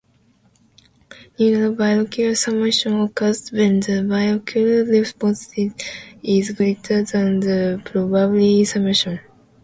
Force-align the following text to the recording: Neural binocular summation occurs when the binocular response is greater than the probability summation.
Neural 1.37 1.75
binocular 1.75 2.33
summation 2.33 2.99
occurs 3.01 3.51
when 3.51 3.81
the 3.81 4.01
binocular 4.01 4.83
response 4.83 5.51
is 6.23 6.49
greater 6.53 7.03
than 7.03 7.39
the 7.41 7.79
probability 7.85 8.65
summation. 8.65 9.19